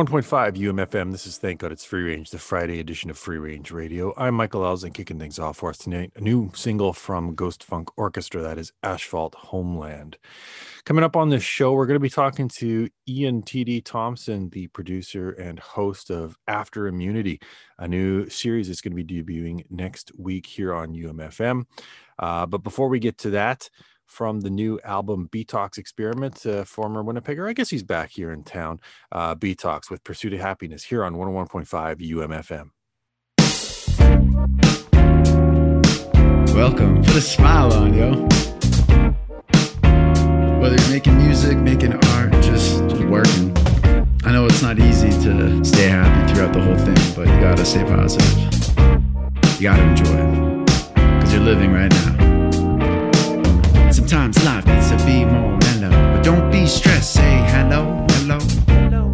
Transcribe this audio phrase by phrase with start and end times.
[0.00, 1.12] 101.5 UMFM.
[1.12, 4.14] This is Thank God It's Free Range, the Friday edition of Free Range Radio.
[4.16, 6.10] I'm Michael Ells and kicking things off for us tonight.
[6.16, 10.16] A new single from Ghost Funk Orchestra that is Asphalt Homeland.
[10.86, 13.82] Coming up on this show, we're going to be talking to Ian T.D.
[13.82, 17.38] Thomson, the producer and host of After Immunity,
[17.78, 21.66] a new series that's going to be debuting next week here on UMFM.
[22.18, 23.68] Uh, but before we get to that,
[24.10, 27.48] from the new album Betox Experiment, former Winnipegger.
[27.48, 28.80] I guess he's back here in town.
[29.12, 32.70] Uh, Betox with Pursuit of Happiness here on 101.5 UMFM.
[36.54, 37.02] Welcome.
[37.04, 38.10] Put a smile on, yo.
[40.60, 43.56] Whether you're making music, making art, just, just working.
[44.24, 47.64] I know it's not easy to stay happy throughout the whole thing, but you gotta
[47.64, 48.28] stay positive.
[49.58, 50.66] You gotta enjoy it.
[50.94, 52.39] Because you're living right now.
[54.10, 55.90] Sometimes life needs to be more mellow.
[55.90, 58.40] But don't be stressed, say hello, hello.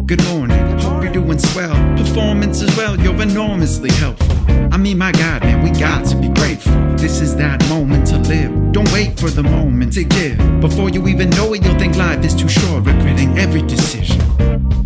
[0.07, 1.75] Good morning, hope you're doing swell.
[1.95, 4.35] Performance as well, you're enormously helpful.
[4.71, 6.73] I mean, my God, man, we got to be grateful.
[6.95, 8.71] This is that moment to live.
[8.71, 10.39] Don't wait for the moment to give.
[10.61, 14.19] Before you even know it, you'll think life is too short, regretting every decision.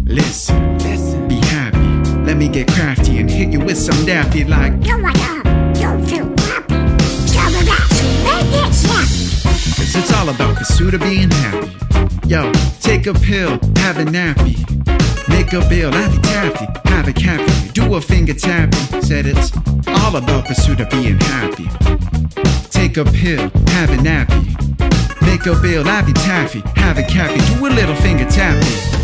[0.03, 2.11] Listen, listen, be happy.
[2.25, 4.73] Let me get crafty and hit you with some daffy like.
[4.73, 6.75] My god, you feel happy.
[7.31, 9.20] Show make it snappy.
[9.81, 12.27] Cause it's all about the pursuit of being happy.
[12.27, 12.51] Yo,
[12.81, 14.55] take a pill, have a nappy.
[15.27, 17.71] Make a bill, have a taffy, have a cappy.
[17.71, 19.01] Do a finger tapping.
[19.01, 19.51] Said it's
[19.87, 21.67] all about the pursuit of being happy.
[22.69, 24.53] Take a pill, have a nappy.
[25.23, 27.39] Make a bill, have a taffy, have a cappy.
[27.55, 29.00] Do a little finger tapping.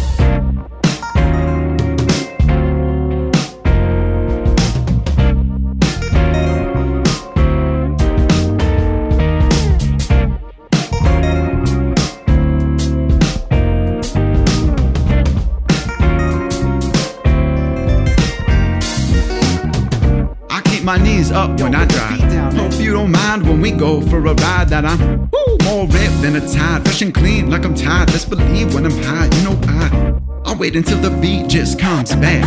[21.31, 22.53] Up when I drive.
[22.53, 26.21] Hope you don't mind when we go for a ride that I'm woo, more ripped
[26.21, 28.11] than a tide, fresh and clean like I'm tired.
[28.11, 30.13] Let's believe when I'm high, you know I.
[30.45, 32.45] I'll wait until the beat just comes back.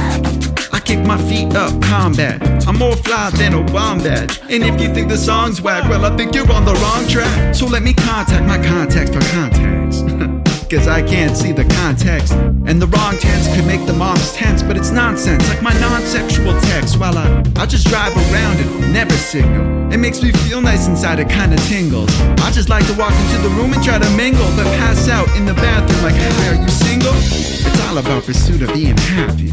[0.73, 2.41] I kick my feet up, combat.
[2.69, 4.41] I'm more fly than a wombat.
[4.49, 7.55] And if you think the song's whack, well, I think you're on the wrong track.
[7.57, 10.03] So let me contact my contacts for contacts.
[10.71, 12.33] Cause I can't see the context.
[12.33, 16.01] And the wrong tense could make the moms tense, but it's nonsense, like my non
[16.03, 16.99] sexual text.
[16.99, 19.93] While I, I just drive around and never signal.
[19.93, 22.11] It makes me feel nice inside, it kinda tingles.
[22.41, 25.29] I just like to walk into the room and try to mingle, but pass out
[25.37, 27.15] in the bathroom like, hey, are you single?
[27.15, 29.51] It's all about pursuit of being happy.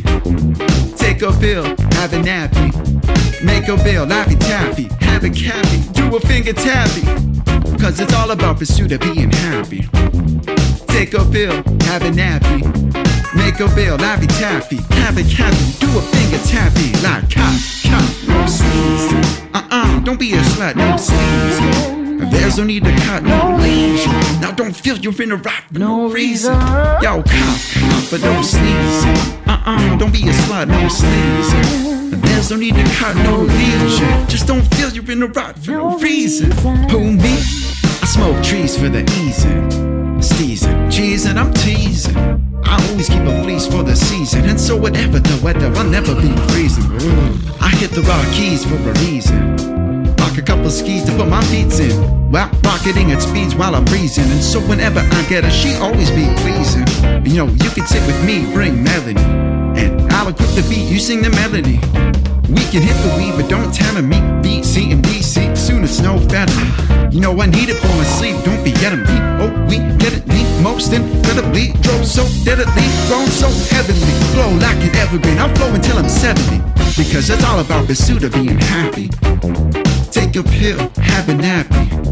[0.96, 1.66] Take a pill,
[2.00, 2.70] have a nappy.
[3.44, 7.04] Make a bill, laffy taffy, have a cappy, do a finger tappy.
[7.82, 9.88] Cause it's all about pursuit of being happy.
[10.88, 11.56] Take a pill,
[11.90, 13.07] have a nappy.
[13.36, 17.54] Make a bill, laffy taffy, have a cappy, do a finger tappy, like cop,
[17.84, 19.50] cop, no sleaze.
[19.54, 22.32] Uh-uh, don't be a slut, no sleaze.
[22.32, 24.06] There's no need to cut, no leash.
[24.42, 26.54] Now don't feel you're in a rock for no reason.
[27.02, 29.06] Yo, cop, cop, but don't sneeze.
[29.46, 32.22] Uh-uh, don't be a slut, no sleaze.
[32.22, 34.28] There's no need to cut, no lesion.
[34.28, 36.52] Just don't feel you're in a rock for no reason.
[36.90, 37.34] Who me?
[38.02, 39.87] I smoke trees for the easing.
[40.20, 42.18] Steezing, cheesing, I'm teasing.
[42.64, 46.16] I always keep a fleece for the season, and so whatever the weather, I'll never
[46.16, 46.86] be freezing.
[47.62, 49.56] I hit the rock keys for a reason.
[50.16, 52.32] Rock a couple skis to put my feet in.
[52.32, 56.10] Well, rocketing at speeds while I'm breezing, and so whenever I get her, she always
[56.12, 56.88] be pleasing.
[57.26, 59.22] You know, you can sit with me, bring melody,
[59.80, 61.80] and I'll equip the beat, you sing the melody.
[62.50, 64.20] We can hit the weed, but don't tell me.
[64.42, 65.54] Beat C, and B, C.
[65.56, 66.54] Soon it's no better.
[67.12, 68.36] You know I need it for my sleep.
[68.46, 69.18] Don't be getting me.
[69.44, 71.74] Oh, we get it me most incredibly.
[71.82, 74.14] Drove so deadly, grown so heavenly.
[74.32, 75.38] Flow like an evergreen.
[75.38, 76.60] I'll flow until I'm 70.
[76.96, 79.10] Because it's all about pursuit of being happy.
[80.12, 82.08] Take a pill, have a nappy.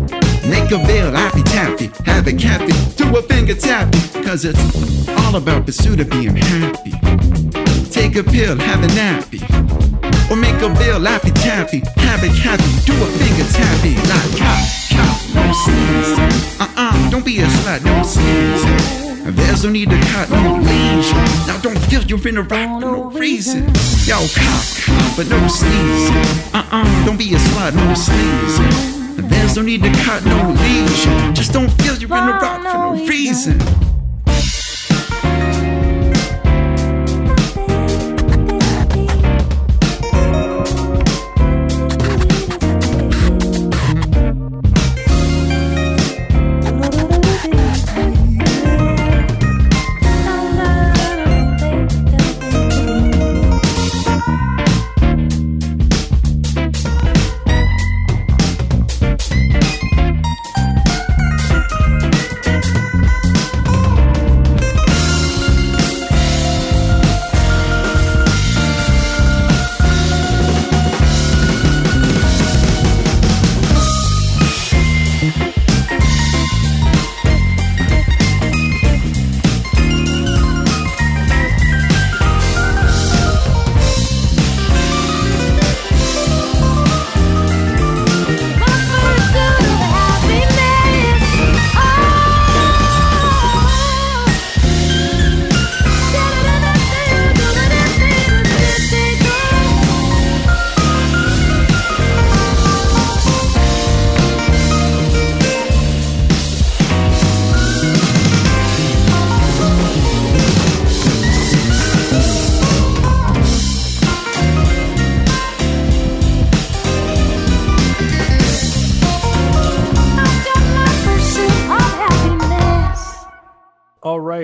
[0.50, 5.38] Make a bill, happy taffy, have a cappy, do a finger tappy, cause it's all
[5.38, 6.92] about pursuit of being happy.
[7.90, 9.95] Take a pill, have a nappy.
[10.30, 14.66] Or make a bill, laffy taffy, have it happy, do a finger tappy, like cop,
[14.90, 16.60] cop, no sneeze.
[16.60, 19.36] Uh-uh, don't be a slut, no sneeze.
[19.36, 21.18] There's no need to cut, no lesion.
[21.48, 23.66] Now don't feel you're in a rock for no reason.
[24.06, 26.10] Yo, cop, but no sneeze.
[26.54, 29.30] Uh-uh, don't be a slut, no sneeze.
[29.30, 31.36] There's no need to cut, no lesion.
[31.36, 33.60] Just don't feel you're in a rock for no reason.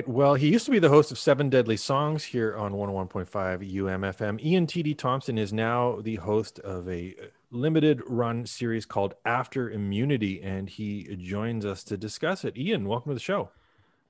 [0.08, 4.44] Well, he used to be the host of Seven Deadly Songs here on 101.5 UMFM.
[4.44, 4.94] Ian T.D.
[4.96, 7.16] Thomson is now the host of a
[7.51, 12.58] limited run series called After Immunity, and he joins us to discuss it.
[12.58, 13.50] Ian, welcome to the show.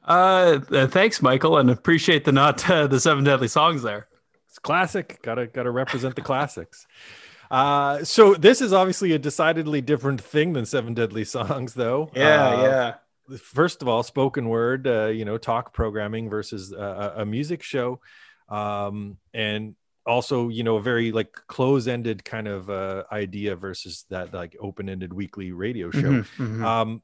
[0.03, 4.07] Uh, uh, thanks, Michael, and appreciate the not uh, the seven deadly songs there.
[4.47, 5.19] It's classic.
[5.21, 6.87] Gotta gotta represent the classics.
[7.51, 12.09] Uh, so this is obviously a decidedly different thing than Seven Deadly Songs, though.
[12.15, 12.93] Yeah, Uh, yeah.
[13.39, 17.63] First of all, spoken word, uh, you know, talk programming versus uh, a a music
[17.63, 17.99] show,
[18.49, 19.75] um, and
[20.05, 25.13] also, you know, a very like close-ended kind of uh, idea versus that like open-ended
[25.13, 26.11] weekly radio show.
[26.11, 26.63] Mhm, mhm.
[26.63, 27.01] Um,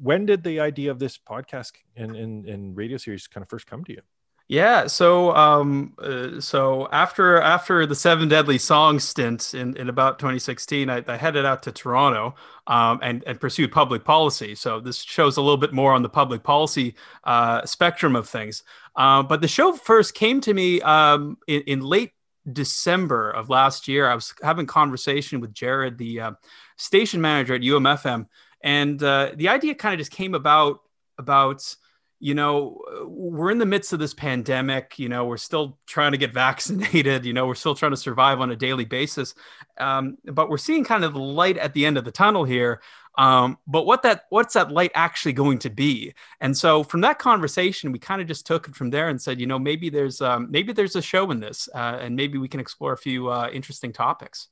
[0.00, 3.66] when did the idea of this podcast and, and, and radio series kind of first
[3.66, 4.02] come to you?
[4.50, 10.18] Yeah, so um, uh, so after after the Seven Deadly Songs stint in, in about
[10.18, 12.34] 2016, I, I headed out to Toronto
[12.66, 14.54] um, and and pursued public policy.
[14.54, 18.62] So this shows a little bit more on the public policy uh, spectrum of things.
[18.96, 22.12] Uh, but the show first came to me um, in, in late
[22.50, 24.08] December of last year.
[24.08, 26.32] I was having conversation with Jared, the uh,
[26.78, 28.26] station manager at UMFM,
[28.62, 30.80] and uh, the idea kind of just came about
[31.18, 31.76] about
[32.20, 34.98] you know, we're in the midst of this pandemic.
[34.98, 37.24] You know, we're still trying to get vaccinated.
[37.24, 39.34] You know, we're still trying to survive on a daily basis.
[39.78, 42.80] Um, but we're seeing kind of the light at the end of the tunnel here.
[43.16, 46.14] Um, but what that what's that light actually going to be?
[46.40, 49.40] And so from that conversation, we kind of just took it from there and said,
[49.40, 52.46] you know, maybe there's um, maybe there's a show in this, uh, and maybe we
[52.46, 54.48] can explore a few uh, interesting topics.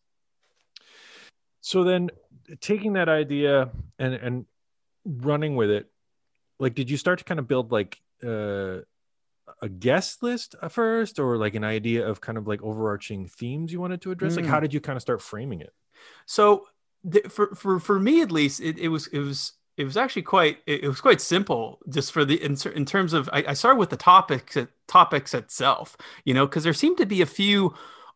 [1.60, 2.10] So then
[2.60, 4.46] taking that idea and, and
[5.04, 5.90] running with it,
[6.58, 8.78] like, did you start to kind of build like uh,
[9.62, 13.72] a guest list at first or like an idea of kind of like overarching themes
[13.72, 14.36] you wanted to address?
[14.36, 14.48] Like, Mm.
[14.48, 15.72] how did you kind of start framing it?
[16.26, 16.66] So
[17.10, 20.22] th- for for for me at least, it, it was it was it was actually
[20.22, 23.54] quite it, it was quite simple just for the in, in terms of I, I
[23.54, 24.56] started with the topics
[24.88, 27.74] topics itself, you know, because there seemed to be a few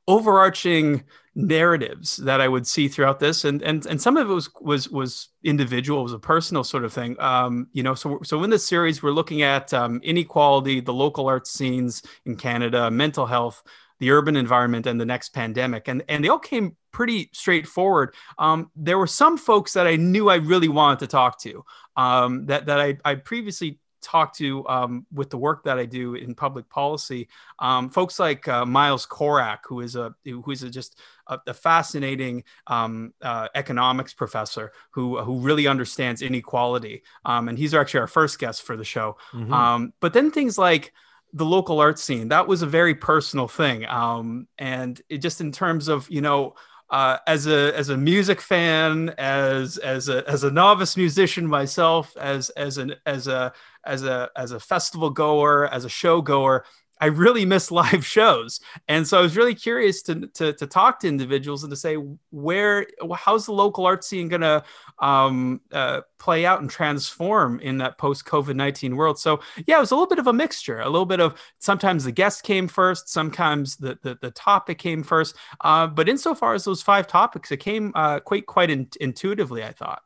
[0.09, 4.51] overarching narratives that I would see throughout this, and and and some of it was
[4.61, 7.17] was was individual, was a personal sort of thing.
[7.21, 11.29] Um, you know, so so in this series, we're looking at um, inequality, the local
[11.29, 13.63] arts scenes in Canada, mental health,
[14.01, 18.15] the urban environment, and the next pandemic, and and they all came pretty straightforward.
[18.39, 21.65] Um, there were some folks that I knew I really wanted to talk to,
[21.97, 26.15] um, that that I I previously talked to um, with the work that I do
[26.15, 27.29] in public policy.
[27.59, 31.55] Um, folks like uh, Miles Corak, who is a who is a just a, a
[31.55, 38.07] fascinating um, uh, economics professor who who really understands inequality, um, and he's actually our
[38.07, 39.17] first guest for the show.
[39.33, 39.53] Mhm.
[39.53, 40.93] Um, but then things like
[41.33, 45.53] the local art scene, that was a very personal thing, um, and it just in
[45.53, 46.55] terms of you know.
[46.91, 52.17] Uh, as a as a music fan, as as a as a novice musician myself,
[52.17, 53.53] as as an as a
[53.87, 56.65] as a as a festival goer, as a show goer,
[57.01, 61.01] I really miss live shows, and so I was really curious to to, to talk
[61.01, 61.97] to individuals and to say
[62.31, 64.63] where how's the local art scene going to
[64.99, 69.19] um, uh, play out and transform in that post COVID nineteen world.
[69.19, 72.05] So yeah, it was a little bit of a mixture, a little bit of sometimes
[72.05, 76.65] the guest came first, sometimes the the, the topic came first, uh, but insofar as
[76.65, 80.03] those five topics, it came uh, quite quite in, intuitively, I thought.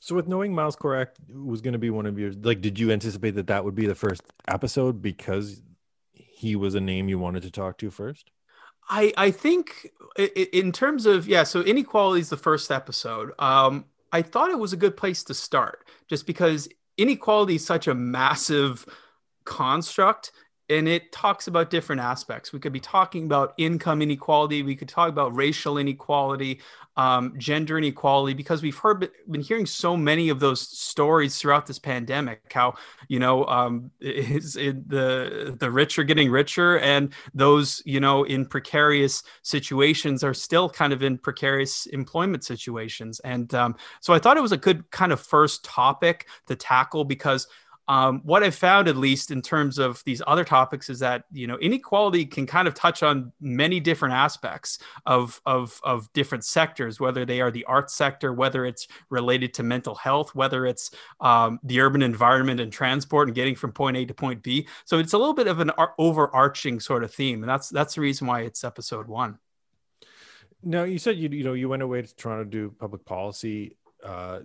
[0.00, 2.92] So with knowing Miles Corak was going to be one of your, like, did you
[2.92, 5.60] anticipate that that would be the first episode because
[6.38, 8.30] he was a name you wanted to talk to first?
[8.88, 13.32] I I think in terms of yeah, so inequality is the first episode.
[13.38, 17.88] Um, I thought it was a good place to start, just because inequality is such
[17.88, 18.86] a massive
[19.44, 20.32] construct,
[20.70, 22.52] and it talks about different aspects.
[22.52, 24.62] We could be talking about income inequality.
[24.62, 26.60] We could talk about racial inequality,
[26.96, 31.78] um, gender inequality, because we've heard been hearing so many of those stories throughout this
[31.78, 32.52] pandemic.
[32.52, 32.74] How
[33.08, 38.24] you know um, is it, the the rich are getting richer, and those you know
[38.24, 44.18] in precarious situations are still kind of in precarious employment situations and um, so i
[44.18, 47.46] thought it was a good kind of first topic to tackle because
[47.88, 51.46] um, what I've found, at least in terms of these other topics, is that you
[51.46, 57.00] know inequality can kind of touch on many different aspects of of of different sectors,
[57.00, 60.90] whether they are the arts sector, whether it's related to mental health, whether it's
[61.20, 64.68] um, the urban environment and transport and getting from point A to point B.
[64.84, 67.94] So it's a little bit of an ar- overarching sort of theme, and that's that's
[67.94, 69.38] the reason why it's episode one.
[70.62, 73.76] Now you said you you know you went away to Toronto to do public policy.
[74.04, 74.40] Uh,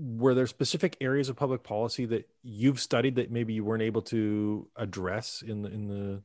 [0.00, 4.00] were there specific areas of public policy that you've studied that maybe you weren't able
[4.00, 6.22] to address in the in the, in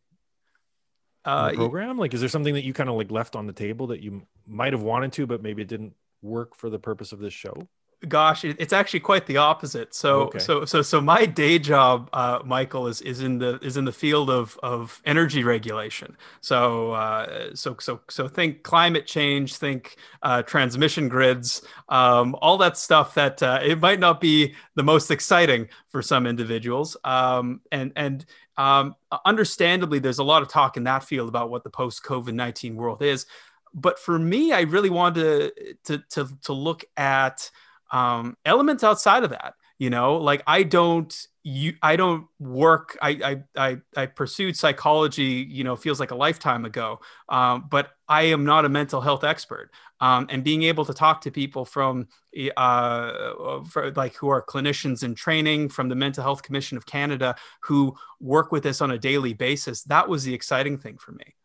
[1.25, 1.97] Uh, the program?
[1.97, 4.25] Like, is there something that you kind of like left on the table that you
[4.47, 7.67] might have wanted to, but maybe it didn't work for the purpose of this show?
[8.07, 9.93] Gosh, it's actually quite the opposite.
[9.93, 10.39] So, Okay.
[10.39, 13.91] so, so, so my day job, uh, Michael, is is in the is in the
[13.91, 16.15] field of of energy regulation.
[16.41, 22.77] So, uh, so, so, so, think climate change, think uh, transmission grids, um, all that
[22.77, 23.13] stuff.
[23.15, 28.25] That uh, it might not be the most exciting for some individuals, um, and and
[28.57, 28.95] um,
[29.25, 32.75] understandably, there's a lot of talk in that field about what the post COVID nineteen
[32.75, 33.25] world is.
[33.77, 35.51] But for me, I really wanted
[35.83, 37.51] to to to, to look at
[37.95, 39.53] um, elements outside of that.
[39.77, 42.97] You know, like I don't you I don't work.
[43.01, 43.09] I
[43.55, 45.45] I I, I pursued psychology.
[45.49, 46.99] You know, feels like a lifetime ago.
[47.29, 49.71] Um, but I am not a mental health expert.
[49.99, 52.07] Um, and being able to talk to people from
[52.57, 57.35] uh, for, like who are clinicians in training from the Mental Health Commission of Canada
[57.61, 61.35] who work with this on a daily basis, that was the exciting thing for me.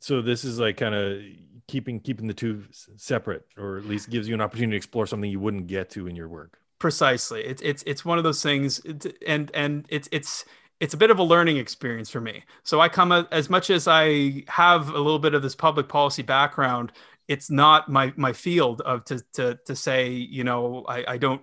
[0.00, 1.22] So this is like kind of
[1.68, 2.64] keeping keeping the two
[2.96, 6.06] separate, or at least gives you an opportunity to explore something you wouldn't get to
[6.06, 6.58] in your work.
[6.78, 8.80] precisely it's it's it's one of those things
[9.26, 10.44] and and it's it's
[10.80, 13.88] it's a bit of a learning experience for me so i come as much as
[13.88, 16.92] i have a little bit of this public policy background
[17.28, 21.42] it's not my my field of to to to say you know i i don't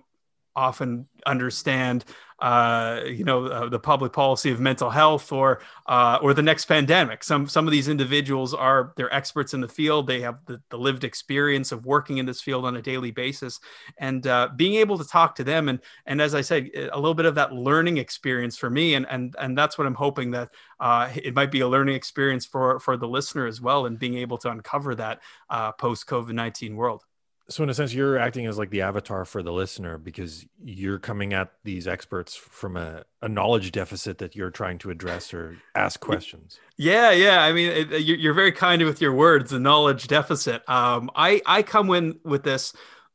[0.54, 2.04] often understand
[2.42, 6.64] uh, you know uh, the public policy of mental health or uh, or the next
[6.64, 7.22] pandemic.
[7.22, 10.08] Some some of these individuals are they're experts in the field.
[10.08, 13.60] They have the, the lived experience of working in this field on a daily basis,
[13.98, 17.14] and uh, being able to talk to them and and as I said, a little
[17.14, 20.50] bit of that learning experience for me, and and and that's what I'm hoping that
[20.80, 24.16] uh, it might be a learning experience for for the listener as well, and being
[24.16, 27.04] able to uncover that uh, post COVID nineteen world.
[27.52, 30.98] So in a sense, you're acting as like the avatar for the listener because you're
[30.98, 35.56] coming at these experts from a, a knowledge deficit that you're trying to address or
[35.74, 36.58] ask questions.
[36.76, 37.42] Yeah, yeah.
[37.42, 39.50] I mean, it, you- you're very kind with your words.
[39.50, 40.68] The knowledge deficit.
[40.68, 42.72] Um, I I come in with this.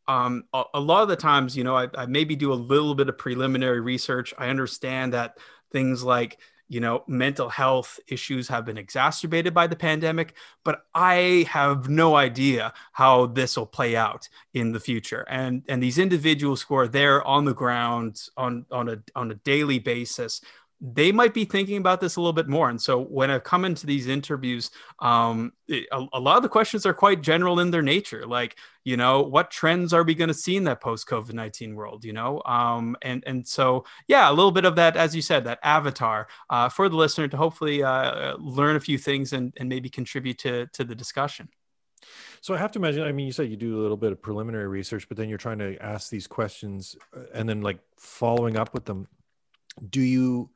[0.08, 2.96] Um, a, a lot of the times, you know, I, I maybe do a little
[2.96, 4.34] bit of preliminary research.
[4.38, 5.38] I understand that
[5.72, 11.46] things like you know mental health issues have been exacerbated by the pandemic, but I
[11.50, 15.26] have no idea how this will play out in the future.
[15.30, 19.36] And and these individuals who are there on the ground on on a on a
[19.36, 20.42] daily basis
[20.80, 22.70] they might be thinking about this a little bit more.
[22.70, 26.86] And so when I come into these interviews, um, a, a lot of the questions
[26.86, 28.28] are quite general in their nature.
[28.28, 31.74] Like, you know, what trends are we going to see in that post COVID 19
[31.74, 32.44] world, you know?
[32.46, 36.28] Um, and, and so, yeah, a little bit of that, as you said, that avatar
[36.52, 40.38] uh, for the listener to hopefully uh, learn a few things and, and maybe contribute
[40.40, 41.50] to, to the discussion.
[42.42, 43.02] So I have to imagine.
[43.02, 45.40] I mean, you said you do a little bit of preliminary research, but then you're
[45.40, 49.08] trying to ask these questions uh, and then like following up with them.
[49.90, 50.52] Do you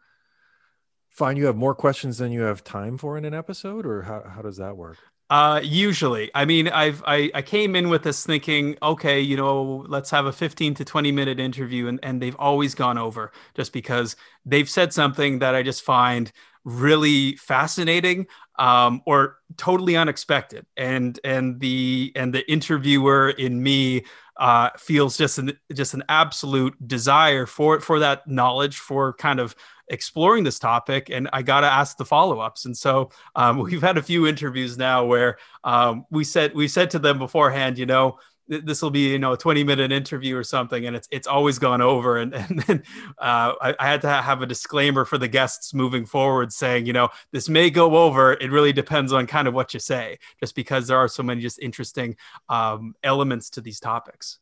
[1.11, 4.23] find you have more questions than you have time for in an episode, or how
[4.27, 4.97] how does that work?
[5.29, 9.85] Uh, usually, I mean, I've I, I came in with this thinking, okay, you know,
[9.87, 13.71] let's have a 15 to 20 minute interview, and and they've always gone over just
[13.71, 16.31] because they've said something that I just find
[16.63, 18.27] really fascinating
[18.59, 24.03] um, or totally unexpected, and and the and the interviewer in me
[24.37, 29.55] uh, feels just an just an absolute desire for for that knowledge for kind of
[29.87, 31.09] exploring this topic.
[31.11, 32.65] And i got to ask the follow-ups.
[32.65, 36.89] And so um, we've had a few interviews now where um, we said we said
[36.91, 38.17] to them beforehand you know
[38.59, 41.57] this will be you know a 20 minute interview or something and it's it's always
[41.57, 42.83] gone over and, and then
[43.17, 46.93] uh, I, I had to have a disclaimer for the guests moving forward saying you
[46.93, 50.55] know this may go over it really depends on kind of what you say just
[50.55, 52.17] because there are so many just interesting
[52.49, 54.39] um, elements to these topics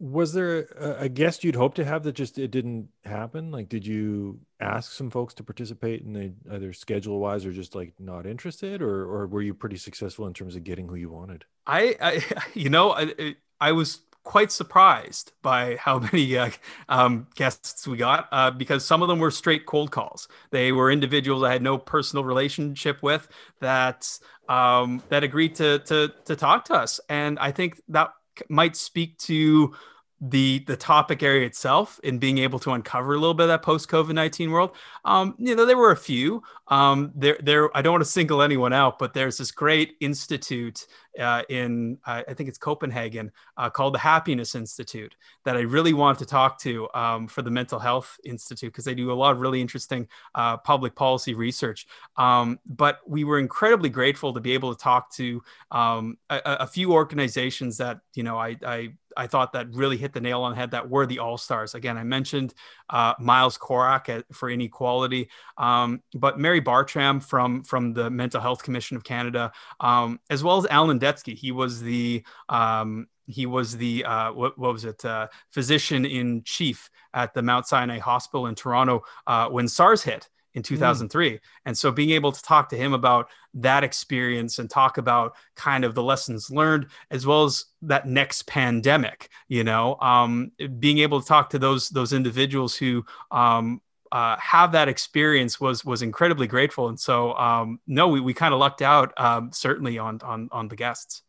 [0.00, 3.50] Was there a, a guest you'd hope to have that just it didn't happen?
[3.50, 7.74] Like, did you ask some folks to participate and they either schedule wise or just
[7.74, 11.10] like not interested, or or were you pretty successful in terms of getting who you
[11.10, 11.44] wanted?
[11.66, 16.50] I, I you know, I, I was quite surprised by how many uh,
[16.88, 20.28] um, guests we got uh, because some of them were straight cold calls.
[20.50, 23.26] They were individuals I had no personal relationship with
[23.60, 24.06] that
[24.48, 28.12] um, that agreed to to to talk to us, and I think that
[28.48, 29.74] might speak to
[30.20, 33.62] the the topic area itself in being able to uncover a little bit of that
[33.62, 34.72] post COVID nineteen world.
[35.04, 36.42] Um, you know, there were a few.
[36.68, 37.76] Um, there, there.
[37.76, 40.86] I don't want to single anyone out, but there's this great institute
[41.18, 46.18] uh, in I think it's Copenhagen uh, called the Happiness Institute that I really want
[46.20, 49.40] to talk to um, for the Mental Health Institute because they do a lot of
[49.40, 51.86] really interesting uh, public policy research.
[52.16, 56.66] Um, but we were incredibly grateful to be able to talk to um, a, a
[56.66, 60.52] few organizations that you know I, I I thought that really hit the nail on
[60.52, 61.74] the head that were the all stars.
[61.74, 62.54] Again, I mentioned
[62.88, 65.28] uh, Miles Corak at, for inequality,
[65.58, 70.56] um, but Mary Bartram from from the Mental Health Commission of Canada, um, as well
[70.58, 71.36] as Allan Detsky.
[71.36, 76.42] He was the um, he was the uh, what, what was it uh, physician in
[76.44, 80.28] chief at the Mount Sinai Hospital in Toronto uh, when SARS hit
[80.58, 81.40] in 2003 mm.
[81.64, 85.84] and so being able to talk to him about that experience and talk about kind
[85.84, 91.20] of the lessons learned as well as that next pandemic you know um, being able
[91.20, 93.80] to talk to those those individuals who um,
[94.12, 96.88] uh, have that experience was was incredibly grateful.
[96.88, 100.68] And so um, no we, we kind of lucked out um, certainly on on on
[100.68, 101.22] the guests.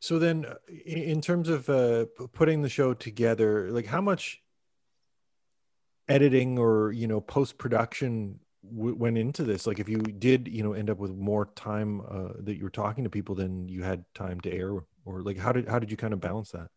[0.00, 0.54] So then uh,
[0.86, 4.40] in terms of uh, putting the show together like how much
[6.08, 8.40] editing or you know post production
[8.74, 9.66] w- went into this?
[9.66, 12.70] Like if you did you know end up with more time uh, that you were
[12.70, 14.72] talking to people than you had time to air
[15.04, 16.68] or like how did how did you kind of balance that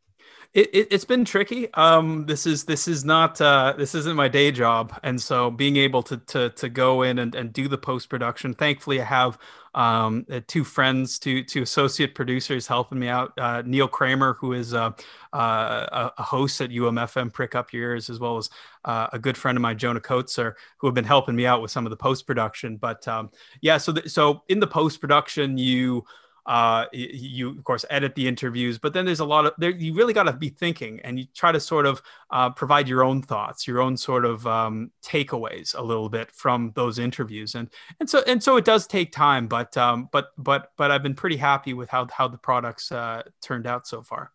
[0.53, 1.73] it, it, has been tricky.
[1.75, 5.77] Um, this is this is not uh, this isn't my day job, and so being
[5.77, 8.53] able to to to go in and, and do the post production.
[8.53, 9.37] Thankfully, I have
[9.73, 13.31] um, uh, two friends, two two associate producers helping me out.
[13.37, 14.91] Uh, Neil Kramer, who is uh,
[15.31, 18.49] uh a host at UMFM Prick Up Years, as well as
[18.83, 21.71] uh, a good friend of mine, Jonah Coates, who have been helping me out with
[21.71, 22.75] some of the post production.
[22.75, 23.31] But um,
[23.61, 26.03] yeah, so the, so in the post production, you
[26.45, 29.93] uh, you of course edit the interviews but then there's a lot of there you
[29.93, 32.01] really got to be thinking and you try to sort of
[32.31, 36.71] uh, provide your own thoughts your own sort of um, takeaways a little bit from
[36.75, 37.55] those interviews.
[37.55, 41.03] And and so and so it does take time but um, but but but i've
[41.03, 44.31] been pretty happy with how how the products uh, turned out so far.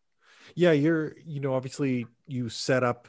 [0.55, 3.09] Yeah you're you know obviously you set up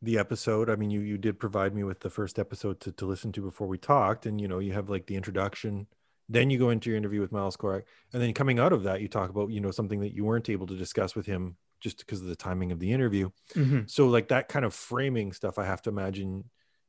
[0.00, 0.70] the episode.
[0.70, 3.42] I mean you you did provide me with the first episode to, to listen to
[3.42, 5.88] before we talked and you know you have like the introduction
[6.28, 9.00] then you go into your interview with Miles Corak, and then coming out of that,
[9.00, 11.98] you talk about you know something that you weren't able to discuss with him just
[11.98, 13.30] because of the timing of the interview.
[13.54, 13.80] Mm-hmm.
[13.86, 16.44] So like that kind of framing stuff, I have to imagine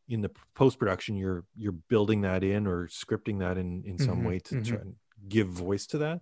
[0.07, 4.17] in the post production, you're you're building that in or scripting that in in some
[4.17, 4.27] mm-hmm.
[4.27, 4.63] way to mm-hmm.
[4.63, 4.95] try and
[5.27, 6.21] give voice to that.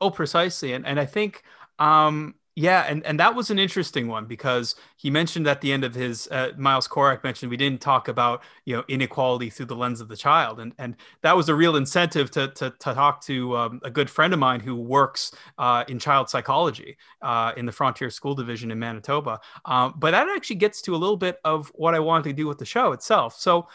[0.00, 1.42] Oh, precisely, and and I think
[1.78, 5.84] um yeah, and, and that was an interesting one because he mentioned at the end
[5.84, 9.76] of his uh, Miles Corak mentioned we didn't talk about you know inequality through the
[9.76, 13.20] lens of the child, and and that was a real incentive to to, to talk
[13.26, 17.66] to um, a good friend of mine who works uh, in child psychology uh, in
[17.66, 19.38] the Frontier School Division in Manitoba.
[19.66, 22.46] Um, but that actually gets to a little bit of what I wanted to do
[22.46, 23.36] with the show itself.
[23.36, 23.68] So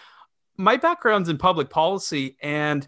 [0.58, 2.88] my background's in public policy, and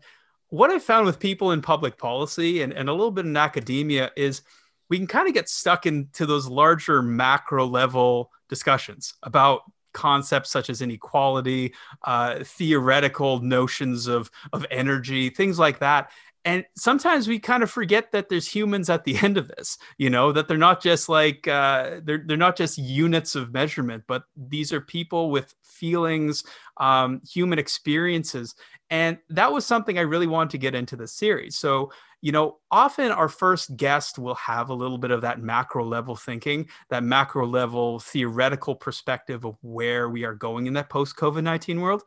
[0.49, 4.12] what I found with people in public policy and, and a little bit in academia
[4.15, 4.41] is
[4.89, 9.62] we can kind of get stuck into those larger macro level discussions about
[9.93, 16.12] concepts such as inequality, uh, theoretical notions of, of energy, things like that.
[16.46, 20.10] And sometimes we kind of forget that there's humans at the end of this, you
[20.10, 24.24] know, that they're not just like, uh, they're, they're not just units of measurement, but
[24.36, 26.43] these are people with feelings,
[26.78, 28.56] um, human experiences.
[28.89, 31.58] And that was something I really wanted to get into the series.
[31.58, 31.91] So,
[32.23, 36.15] you know, often our first guest will have a little bit of that macro level
[36.15, 41.43] thinking, that macro level theoretical perspective of where we are going in that post COVID
[41.43, 42.03] 19 world.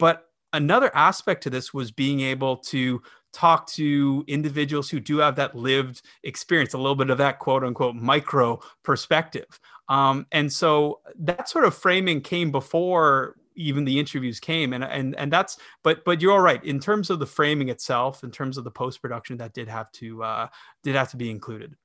[0.00, 3.00] But another aspect to this was being able to
[3.32, 7.62] talk to individuals who do have that lived experience, a little bit of that quote
[7.62, 9.60] unquote micro perspective.
[9.88, 15.16] Um, and so that sort of framing came before even the interviews came and and
[15.16, 18.58] and that's but but you're all right in terms of the framing itself in terms
[18.58, 20.46] of the post production that did have to uh
[20.82, 21.76] did have to be included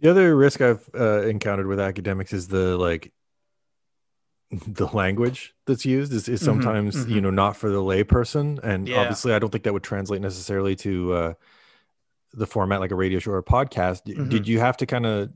[0.00, 3.12] the other risk i've uh, encountered with academics is the like
[4.50, 7.14] the language that's used is, is mm-hmm, sometimes mm-hmm, mm-hmm.
[7.14, 8.98] you know not for the layperson and yeah.
[8.98, 11.34] obviously i don't think that would translate necessarily to uh
[12.32, 14.28] the format like a radio show or a podcast mm-hmm.
[14.28, 15.30] did you have to kind of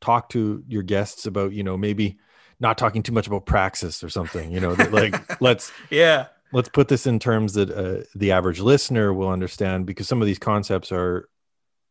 [0.00, 2.18] talk to your guests about you know maybe
[2.62, 6.28] not talking too much about praxis or something you know that like let's yeah.
[6.52, 10.26] let's put this in terms that uh, the average listener will understand because some of
[10.26, 11.28] these concepts are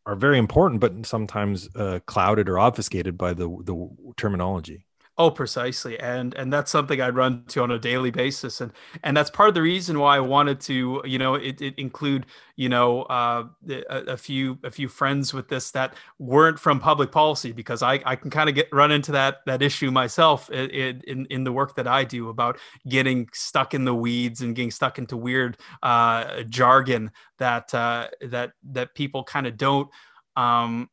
[0.05, 4.85] are very important but sometimes uh, clouded or obfuscated by the the terminology
[5.21, 8.71] Oh, precisely, and and that's something I run to on a daily basis, and
[9.03, 12.25] and that's part of the reason why I wanted to, you know, it, it include,
[12.55, 17.11] you know, uh, a, a, few a few friends with this that weren't from public
[17.11, 21.01] policy because I, I can kind of get run into that that issue myself in,
[21.01, 22.57] in in the work that I do about
[22.89, 28.53] getting stuck in the weeds and getting stuck into weird uh, jargon that uh, that
[28.71, 29.87] that people kind of don't
[30.35, 30.89] um,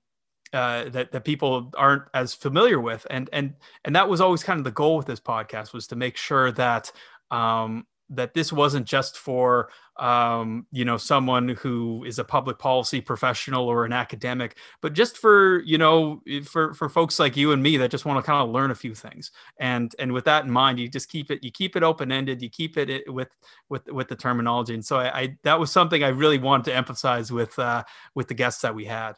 [0.53, 4.59] uh, that that people aren't as familiar with, and and and that was always kind
[4.59, 6.91] of the goal with this podcast was to make sure that
[7.31, 13.01] um, that this wasn't just for um, you know someone who is a public policy
[13.01, 17.63] professional or an academic, but just for you know for for folks like you and
[17.63, 19.31] me that just want to kind of learn a few things.
[19.59, 22.41] And and with that in mind, you just keep it you keep it open ended.
[22.41, 23.29] You keep it with
[23.69, 24.75] with with the terminology.
[24.75, 27.85] And so I, I, that was something I really wanted to emphasize with uh,
[28.15, 29.17] with the guests that we had.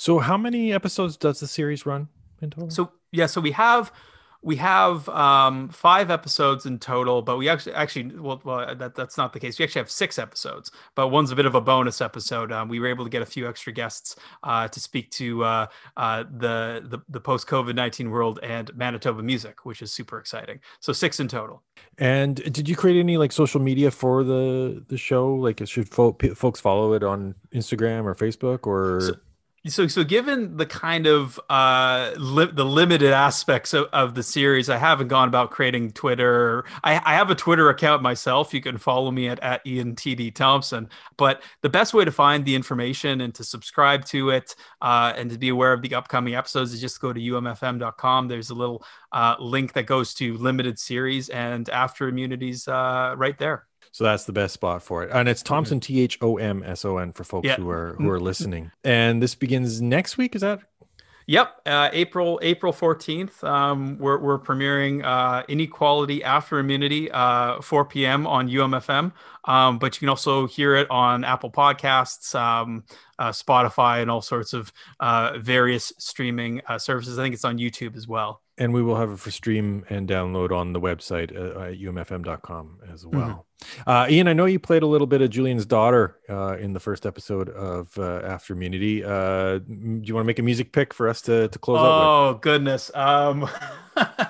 [0.00, 2.08] So, how many episodes does the series run
[2.40, 2.70] in total?
[2.70, 3.92] So yeah, so we have
[4.40, 9.18] we have um, five episodes in total, but we actually actually well, well that, that's
[9.18, 9.58] not the case.
[9.58, 12.50] We actually have six episodes, but one's a bit of a bonus episode.
[12.50, 15.66] Um, we were able to get a few extra guests uh, to speak to uh,
[15.98, 20.60] uh, the the, the post COVID nineteen world and Manitoba music, which is super exciting.
[20.80, 21.62] So six in total.
[21.98, 25.34] And did you create any like social media for the the show?
[25.34, 29.00] Like, should fo- folks follow it on Instagram or Facebook or?
[29.02, 29.14] So,
[29.66, 34.70] so so given the kind of uh li- the limited aspects of, of the series
[34.70, 36.64] i haven't gone about creating twitter.
[36.82, 38.54] I, I have a twitter account myself.
[38.54, 40.88] You can follow me at, at ian td thomson.
[41.18, 45.30] But the best way to find the information and to subscribe to it uh, and
[45.30, 48.82] to be aware of the upcoming episodes is just go to umfm.com there's a little
[49.12, 54.24] uh, link that goes to limited series and after immunities uh, right there so that's
[54.24, 55.10] the best spot for it.
[55.12, 57.56] And it's Thomson T H O M S O N for folks yeah.
[57.56, 58.70] who are who are listening.
[58.84, 60.60] And this begins next week, is that
[61.30, 63.44] Yep, uh, April April fourteenth.
[63.44, 68.26] Um, we're we're premiering uh, Inequality After Immunity, uh, four p.m.
[68.26, 69.12] on UMFM.
[69.44, 72.82] Um, but you can also hear it on Apple Podcasts, um,
[73.20, 77.16] uh, Spotify, and all sorts of uh, various streaming uh, services.
[77.16, 80.06] I think it's on YouTube as well and we will have it for stream and
[80.06, 83.18] download on the website uh, at umfm.com as mm-hmm.
[83.18, 83.46] well.
[83.62, 83.90] Mm-hmm.
[83.90, 86.80] Uh, Ian, I know you played a little bit of Julian's daughter uh, in the
[86.80, 89.02] first episode of uh, After Immunity.
[89.02, 91.82] Uh, do you want to make a music pick for us to, to close oh,
[91.82, 92.90] out Oh, goodness.
[92.94, 93.48] Um...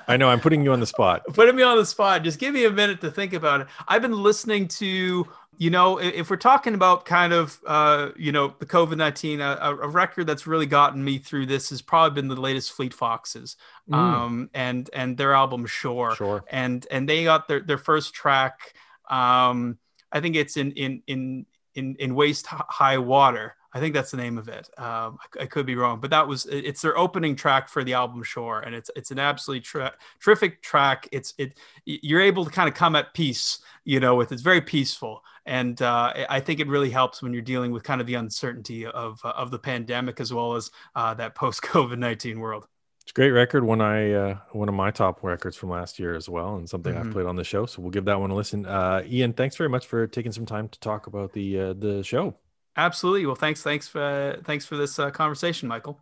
[0.07, 1.23] I know I'm putting you on the spot.
[1.33, 2.23] Putting me on the spot.
[2.23, 3.67] Just give me a minute to think about it.
[3.87, 5.27] I've been listening to
[5.61, 9.57] you know, if we're talking about kind of, uh, you know, the COVID 19, a,
[9.61, 13.57] a, record that's really gotten me through this has probably been the latest Fleet Foxes
[13.87, 13.95] mm.
[13.95, 16.15] um, and, and their album Shore.
[16.15, 16.43] Sure.
[16.49, 18.73] And, and they got their, their first track.
[19.07, 19.77] Um,
[20.11, 21.45] I think it's in, in, in,
[21.75, 23.55] in, in Waist High Water.
[23.71, 24.67] I think that's the name of it.
[24.79, 27.93] Um, I, I, could be wrong, but that was it's their opening track for the
[27.93, 31.07] album Shore, and it's it's an absolutely tra- terrific track.
[31.13, 34.59] It's it you're able to kind of come at peace, you know, with it's very
[34.59, 38.15] peaceful, and uh, I think it really helps when you're dealing with kind of the
[38.15, 42.67] uncertainty of uh, of the pandemic as well as uh, that post COVID nineteen world.
[43.01, 43.63] It's a great record.
[43.63, 46.93] One I uh, one of my top records from last year as well, and something
[46.93, 47.07] mm-hmm.
[47.07, 47.65] I've played on the show.
[47.65, 48.65] So we'll give that one a listen.
[48.65, 52.03] Uh, Ian, thanks very much for taking some time to talk about the uh, the
[52.03, 52.35] show.
[52.77, 53.25] Absolutely.
[53.25, 55.99] Well, thanks, thanks for thanks for this uh, conversation, Michael.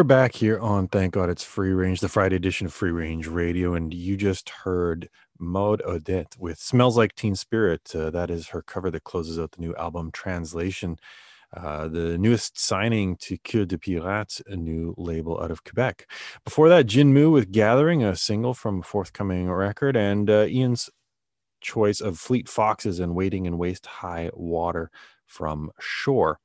[0.00, 3.26] We're back here on Thank God It's Free Range, the Friday edition of Free Range
[3.26, 7.94] Radio, and you just heard Maude Audet with Smells Like Teen Spirit.
[7.94, 10.96] Uh, that is her cover that closes out the new album Translation,
[11.54, 16.10] uh, the newest signing to Cure de Pirates, a new label out of Quebec.
[16.46, 20.88] Before that, Jin Mu with Gathering, a single from a forthcoming record, and uh, Ian's
[21.60, 24.90] choice of Fleet Foxes and Wading in Waist High Water
[25.26, 26.40] from Shore.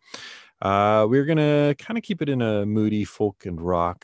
[0.65, 4.03] Uh, we're gonna kind of keep it in a moody folk and rock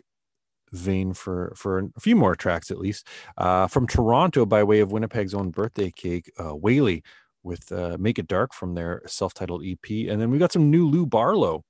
[0.72, 3.08] vein for for a few more tracks at least.
[3.36, 7.02] Uh, from Toronto, by way of Winnipeg's own birthday cake, uh, Whaley
[7.42, 10.88] with uh, "Make It Dark" from their self-titled EP, and then we got some new
[10.88, 11.64] Lou Barlow.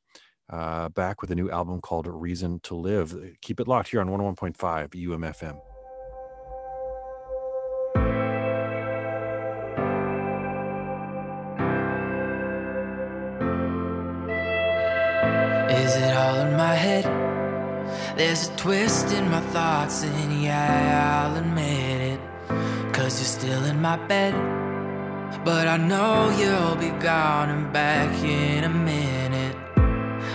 [0.50, 3.16] Uh, back with a new album called Reason to Live.
[3.42, 5.71] Keep it locked here on 101.5 UMFM.
[18.24, 22.20] There's a twist in my thoughts, and yeah, I'll admit it.
[22.94, 24.36] Cause you're still in my bed.
[25.44, 29.56] But I know you'll be gone and back in a minute.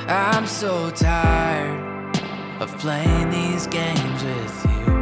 [0.08, 2.18] I'm so tired
[2.60, 4.92] of playing these games with you.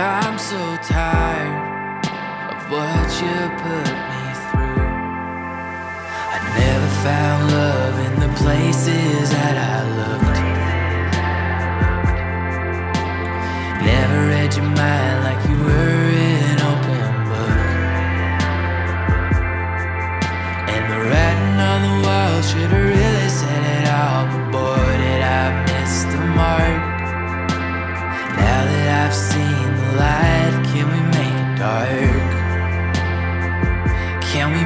[0.00, 2.06] I'm so tired
[2.54, 3.36] of what you
[3.66, 4.88] put me through.
[6.34, 10.37] I never found love in the places that I looked.
[14.48, 17.58] Read your mind like you were an open book.
[20.72, 25.22] And the writing on the wall should have really said it all, but boy, did
[25.22, 26.82] I miss the mark.
[28.40, 32.28] Now that I've seen the light, can we make it dark?
[34.30, 34.62] Can we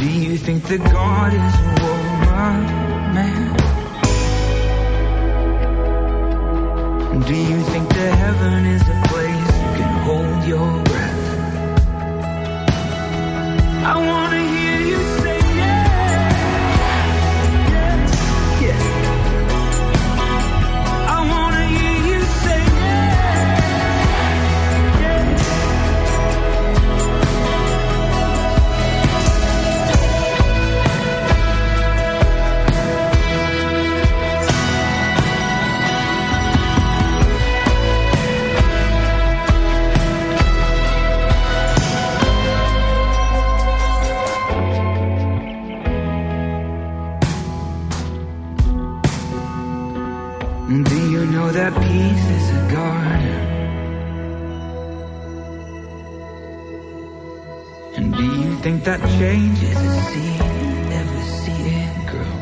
[0.00, 2.56] Do you think that God is a woman,
[3.16, 3.56] man?
[7.28, 11.24] Do you think that heaven is a place you can hold your breath?
[13.92, 15.39] I wanna hear you say
[58.70, 62.34] think that change is a seed you never see it grow?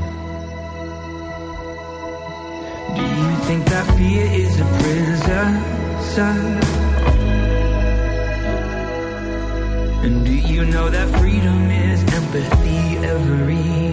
[2.97, 5.51] Do you think that fear is a prison?
[10.05, 12.83] And do you know that freedom is empathy
[13.15, 13.88] every